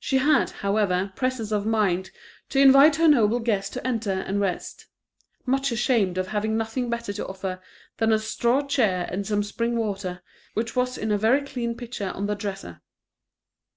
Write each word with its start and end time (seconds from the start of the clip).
She 0.00 0.18
had, 0.18 0.50
however, 0.50 1.12
presence 1.14 1.52
of 1.52 1.64
mind 1.64 2.10
to 2.48 2.58
invite 2.58 2.96
her 2.96 3.06
noble 3.06 3.38
guest 3.38 3.72
to 3.74 3.86
enter 3.86 4.10
and 4.10 4.40
rest; 4.40 4.86
much 5.46 5.70
ashamed 5.70 6.18
of 6.18 6.26
having 6.26 6.56
nothing 6.56 6.90
better 6.90 7.12
to 7.12 7.26
offer 7.28 7.62
than 7.98 8.10
a 8.12 8.18
straw 8.18 8.66
chair, 8.66 9.06
and 9.12 9.24
some 9.24 9.44
spring 9.44 9.76
water, 9.76 10.22
which 10.54 10.74
was 10.74 10.98
in 10.98 11.12
a 11.12 11.18
very 11.18 11.42
clean 11.42 11.76
pitcher 11.76 12.10
on 12.16 12.26
the 12.26 12.34
dresser. 12.34 12.82